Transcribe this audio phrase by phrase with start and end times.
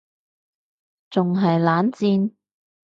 [1.11, 2.31] 仲係冷戰????？